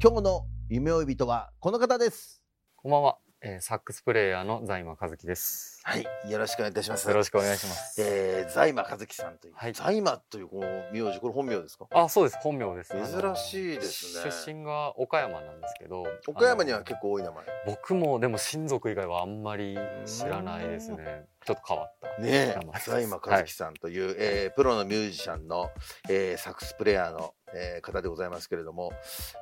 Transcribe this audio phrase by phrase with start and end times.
[0.00, 2.40] 今日の夢追い人はこの方です
[2.76, 5.80] こんばんは、えーサックスプレイヤーの財馬和樹です。
[5.82, 8.00] はいよろしくお願いいたしますよろしくお願いします。
[8.00, 11.86] えー、財馬和樹さんという、はい財馬というこの名字これ本名ですか？
[11.90, 12.38] あ、そうです。
[12.40, 12.92] 本名です。
[12.92, 21.26] 珍しいですね出身が岡山なんですけど、岡山には結構多い名前僕もでも親族以外はあんまり知らないですね。
[21.44, 22.22] ちょっと変わった。
[22.22, 25.70] ね財馬和樹さんという、えープロのミュージシャンの、
[26.08, 28.92] えーサックスプレイヤーの、えー方でございますけれども、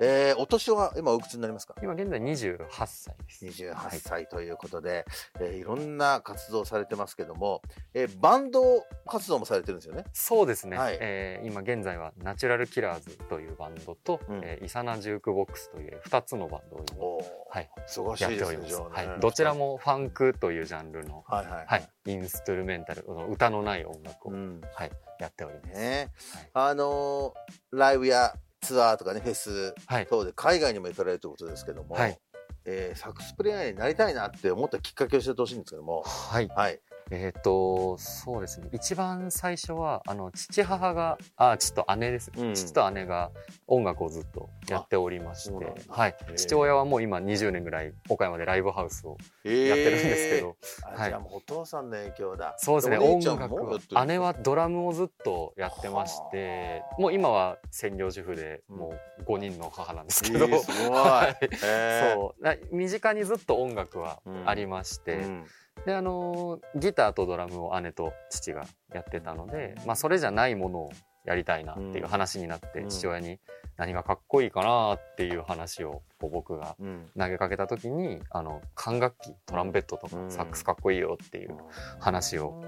[0.00, 1.74] えーお年は今おいくつになりますか？
[1.82, 3.44] 今現在28歳です。
[3.46, 5.04] 28はい歳ということで、
[5.40, 7.62] えーいろんな活動をされてますけども、
[7.94, 10.04] えーバンド活動もされてるんですよね？
[10.12, 18.36] そうですね、はいえー今現在はナチュラルキラーズというバンドと、うんえーイサナジュークボックスという2つのバンドをはい忙しいですね。
[18.38, 19.54] ております、じゃあねはい、どちら。
[19.54, 21.66] もファンクというジャンルの、はいはい。
[21.66, 24.60] はい、インストゥルメンタル歌のない音楽を、うん。
[24.74, 25.74] はい、やっております。
[25.74, 26.10] ね。
[26.32, 26.50] はい。
[26.70, 32.18] あのーライブやツアーとかね、フェスはい、等で海外にも行かれるということですけども、はい。
[32.64, 36.80] えーサックスプレイヤーになりたいなって思ったきっかけを教えてほしいんですけども、はい、はい。
[37.10, 38.68] えっ、と、そうですね。
[38.72, 42.32] 一番最初は、あの、父母が、あ、父と姉です。
[42.36, 42.54] うん。
[42.54, 43.30] 父と姉が
[43.68, 46.16] 音楽をずっとやっておりましてはい。
[46.34, 49.68] 父親はもう今20年ぐらい岡山でライブハウスをえー。
[49.68, 51.10] やってるんですけど、あはい。
[51.10, 52.56] じゃあもうお父さんの影響だ。
[52.58, 58.76] そうですね、音楽は、姉はドラムをずっとやってまして、もう今は専業主婦で、うん。
[58.78, 60.98] もう5人の母なんですえけど、ーすごい。
[60.98, 61.48] はい。
[61.62, 62.20] えー。
[62.20, 62.42] そう。
[62.42, 65.44] な身近にずっと音楽はありまして、うん
[65.86, 70.92] であのーギターとドラムを姉と父がやってたので、まあ、それじゃないものを
[71.24, 72.88] やりたいなっていう話になって、うん。
[72.88, 73.38] 父親に
[73.76, 77.10] 何がかっこいいかなっていう話を僕がうん。
[77.16, 80.30] 投げかけた時にあの管楽器トランペットとかうん。
[80.30, 81.56] サックスかっこいいよっていう
[82.00, 82.64] 話を、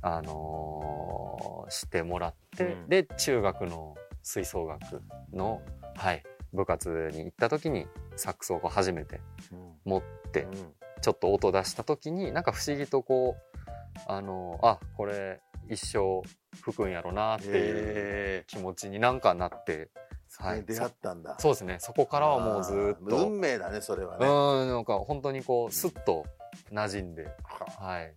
[0.00, 2.88] あのーしてもらって、うん。
[2.88, 5.02] で中学の吹奏楽
[5.32, 5.62] の、
[5.96, 9.20] はい、部活に行った時にサックスをこう初めて
[9.52, 9.72] うん。
[9.84, 10.02] 持っ
[10.32, 16.22] てうんちょっと音出した時になんか不思議とこうあのあこれ一生
[16.62, 21.36] 吹くんやろなっていうえ気持ちになんかなって、ーそれに出会ったんだ。
[21.38, 21.76] そうですね。
[21.78, 23.26] そこからはもうずーっと。
[23.26, 24.64] 運命だねそれはうね。
[24.64, 26.24] んなんか本当にこうスッと
[26.72, 28.14] 馴染んで、ははい、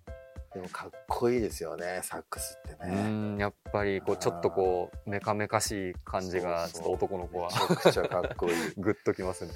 [0.55, 3.09] でもかっこいいですよねサックスってうね。
[3.35, 8.53] んやっぱりこうちょっとこうメカメカしい感じがちょっと男の子はめちゃくちゃかっこいい。
[8.79, 9.51] グッときますね。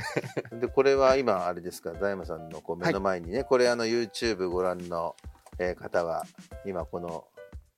[0.60, 5.16] でこれは今あれですか大山さんのこう目の前にね、これあの YouTube ご覧の、
[5.58, 6.26] えー方は
[6.66, 7.24] 今この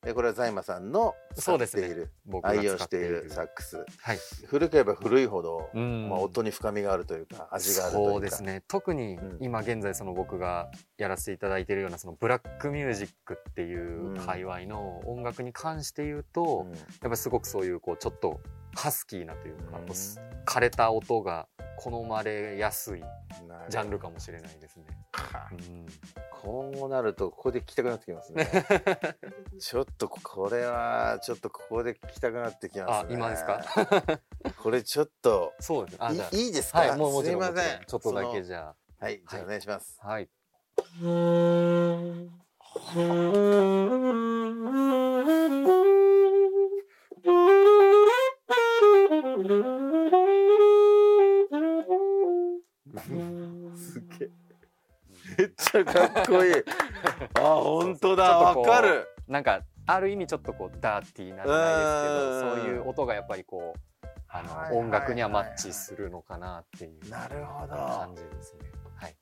[0.03, 1.84] えこれは財馬さんの使そうですね。
[1.84, 3.85] っている、僕が愛用しているサックス。
[4.00, 4.17] はい、
[4.47, 6.09] 古ければ古いほど、うん。
[6.09, 8.11] まあ、音に深みがあるというか味があるというか。
[8.13, 8.63] そうですね。
[8.67, 9.38] 特にうん。
[9.40, 16.75] 今現在その僕がやらせていただいているようなそのブラックミュージックっていう界隈の音楽に関して言うと、うん。
[16.75, 18.40] やっぱりすごくそういうこうちょっと
[18.73, 19.85] ハスキーなというか、うん。
[19.85, 21.47] 枯れた音が
[21.78, 23.03] 好まれやすい
[23.69, 24.85] ジャンルかもしれないですね。
[25.23, 25.85] かうん。
[26.41, 28.49] こうなるとここで聞きたくなってきますね。
[29.59, 33.13] ちょっとこれはちょっとここで聞きたくなってきますね。
[33.13, 33.63] あ今ですか？
[34.61, 35.99] これちょっとそうですね。
[36.01, 37.79] あじゃいいいですか、はい、もうもちろんすいません。
[37.79, 40.07] もちょっとだけゃじゃはいじゃあお願いします、あ。
[40.07, 40.29] はい。
[55.37, 56.53] めっちゃかっこいい。
[57.35, 58.37] あ本当だ。
[58.37, 59.07] わかる。
[59.28, 64.85] なんかある意味ちょっとこうダーティーなじゃないですけどそういう音がやっぱりこうあの、はいはいはいはい。
[64.85, 68.59] 音楽にはマッチするのかなっていうなるほど感じですね。
[68.95, 69.16] はい。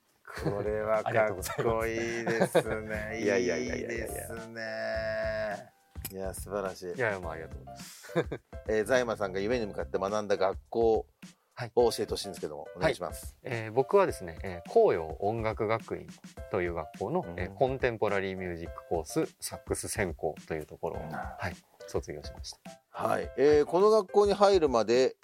[0.43, 3.21] これはかっこいいですね。
[3.23, 4.61] いやいやいやいやいやですね。
[6.11, 6.85] いや素晴らしい。
[6.93, 8.13] いやいや、まあありがとうございます。
[8.67, 11.05] えー、財馬さんが夢に向かって学んだ学校
[11.75, 13.35] を教えてほしいんですけども、お願いします。
[13.43, 16.07] えー僕はですね、えー紅葉音楽学院
[16.51, 21.55] という学校の、うんえーコンテンポラリーミュージックコースサックス専攻というところを、うんはい、
[21.87, 22.59] 卒業しました。
[22.91, 25.15] はい、えーこの学校に入るまで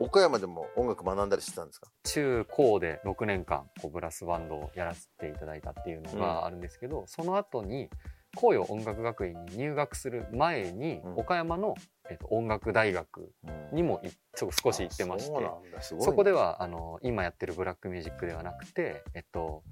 [0.00, 1.90] 岡山でも音楽学んだりしてたんですか？
[2.04, 7.88] 中高で6年間こうブラスバンドをやらせていただいたっていうのうんがあるんですけど、その後に
[8.34, 11.14] 紅葉音楽学院に入学する前に、うん。
[11.18, 11.74] 岡山の、
[12.10, 13.30] えっと音楽大学
[13.72, 19.62] にもいちょ少し行ってましてあそそこではあの今やってるブラックミュージックではなくて、えっと、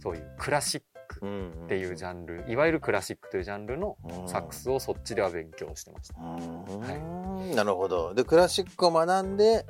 [0.00, 1.20] そういうクラシック
[1.64, 3.96] っていうジャンル、いわゆるクラシックというジャンルの
[4.26, 6.20] サックスをそっちでは勉強してました。
[6.20, 7.54] うん。
[7.54, 8.14] なるほど。
[8.14, 9.64] でクラシックを学んで、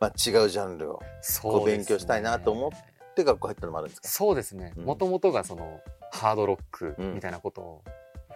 [0.00, 2.70] まあ、違うジャンルをそう勉強したいなと思っ
[3.16, 4.08] で学校入ったのもあるんですか？
[4.08, 4.72] そうですね。
[4.76, 4.84] うん。
[4.84, 5.80] もともとがその
[6.12, 7.84] ハードロックみたいなことを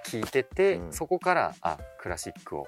[0.07, 0.93] 聞いてて、うん。
[0.93, 2.67] そこからあクラシックを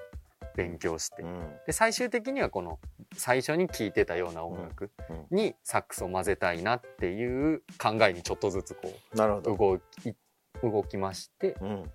[0.55, 1.49] 勉強して、うん。
[1.65, 2.79] で最終的にはこの
[3.15, 4.91] 最初に聴いてたような音楽
[5.31, 10.15] にサックスを混ぜたいなっていう考えにちょっとずつこう動き
[10.61, 11.55] 動きまして。
[11.61, 11.91] うん。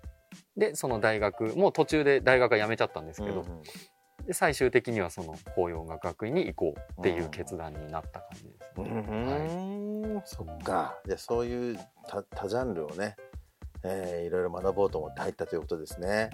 [0.55, 3.61] でその大学もう途中で大学は辞めちゃったんですけど、うん
[4.25, 9.70] で最終的にはその紅葉音楽学院に行こうっていう決断になった感じですうね。
[10.21, 10.99] んそっか。
[11.05, 13.15] じゃあそういう多多ジャンルをね、
[13.83, 16.29] えーいろいろ学ぼうと思って入ったということですね。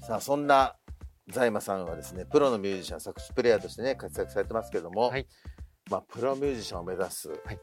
[0.00, 0.76] さあそんな
[1.28, 5.26] 財馬さんはですねプロのミュージシャンサックスプレイヤーとしてね活躍されてますけども、はい。
[5.90, 7.58] まあ、プロミュージシャンを目指す、はい。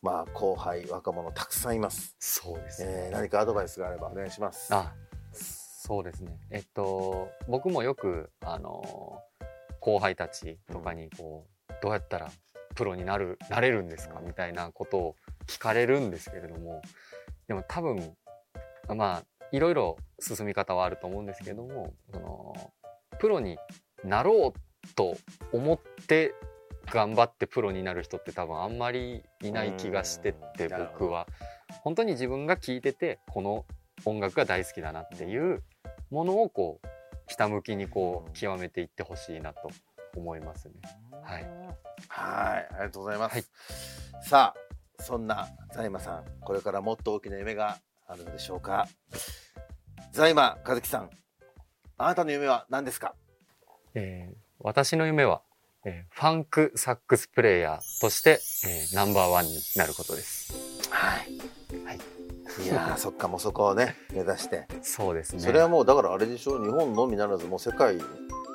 [0.00, 2.90] まあ、後輩若者たくさんいます、そうですね。
[2.90, 4.72] えー何かアドバイスがあればお願いします。
[4.74, 4.94] あ
[5.32, 6.38] そうですね。
[6.50, 9.18] えっと僕もよくあの
[9.80, 12.30] 後輩たちとかにこう、どうやったら
[12.74, 14.20] プロになるなれるんですか？
[14.20, 15.16] みたいなことを
[15.46, 16.82] 聞かれるんですけれども
[17.48, 18.14] でも多分
[18.94, 22.72] まあいろいろ進み方はあると思うんですけどもその
[23.18, 23.58] プロに
[24.04, 25.16] なろうと
[25.52, 26.34] 思って
[26.86, 31.26] 頑張ってプロになる人って多分あんまりいない気がしてって僕は。
[31.82, 33.64] 本当に自分が聴いててこの
[34.04, 35.62] 音楽が大好きだなっていう
[36.10, 36.86] ものをこう
[37.26, 39.70] ひたむきにこう極めていってほしいなと
[40.14, 40.74] 思いますね。
[41.22, 41.63] はい
[42.16, 43.32] はい、ありがとうございます。
[43.34, 43.44] はい
[44.26, 48.86] さあ、そんな財馬さん、これからもっと大きな夢があるのでしょうか。
[50.12, 51.10] 財馬和樹さん、
[51.98, 53.14] あなたの夢は何ですか？
[53.94, 55.42] えー私の夢は、
[55.84, 60.54] えーファンクサックスプレイヤーとして、えーナンバーワンになることです。
[60.90, 61.20] はい。
[61.84, 61.98] はい。
[62.64, 64.66] いやー、 そっか、もうそこをね、目指して。
[64.80, 65.40] そうですね。
[65.42, 66.62] それはもう、だから、あれでしょ？
[66.64, 67.98] 日本のみならず、もう世界。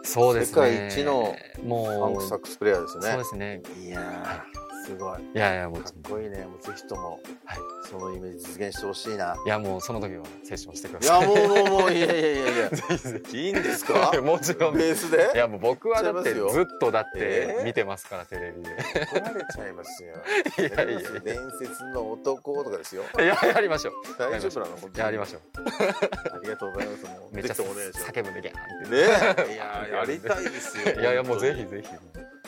[0.09, 0.69] フそうですね。
[0.71, 3.09] 世界一のもうァンクサックスプレイヤーですよね。
[3.09, 3.61] そうですね。
[3.85, 5.19] いやー、すごい。
[5.35, 7.19] いやいやもうかっこいいね、もうぜひとも。
[7.45, 7.59] はい
[7.89, 9.35] そのイメージ実現してほしいな。
[9.43, 11.27] いやもうその時はセッションしてくだいや、さい。
[11.27, 12.69] もう、もう、もう、いやいやいやいや。
[12.69, 14.11] ぜひぜひいいんですか？
[14.21, 15.31] もちろんベースで？
[15.33, 17.59] いやもう僕はだってずっとだっえー？
[17.59, 18.69] て見てますから、テレビで。
[19.11, 20.13] 怒られちゃいますよ。
[20.59, 23.03] いやいやいや伝説の男とかですよ。
[23.17, 23.93] いややりましょう。
[24.19, 24.77] 大丈夫なの？
[24.77, 25.41] 本当にやりましょう。
[25.57, 27.03] ありがとうございます。
[27.05, 28.11] もうめっちゃぜひともお願いします。
[28.11, 28.89] 叫ぶんでギャーンって。
[28.89, 30.93] ねえ、いややりたいですよ。
[31.01, 31.87] いやいやもうぜひ本ぜひ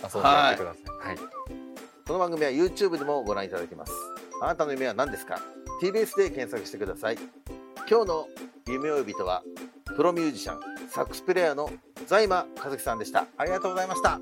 [0.04, 1.08] 遊んでやってください。
[1.08, 1.61] はい。
[2.12, 3.94] この番組は YouTube でもご覧いただけます。
[4.42, 5.40] あなたの夢は何ですか
[5.82, 7.18] ?TBS で検索してください。
[7.90, 8.28] 今日の
[8.68, 9.42] 夢追い人は
[9.96, 10.60] プロミュージシャン
[10.90, 11.72] サックスプレイヤーの
[12.08, 13.28] 在間一輝さんでした。
[13.38, 14.20] ありがとうございました。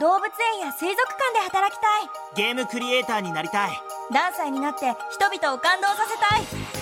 [0.00, 3.70] 動物園や水族館で働きたいゲームクリエイターになりたい
[4.10, 6.81] ダンサーになって人々を感動させたい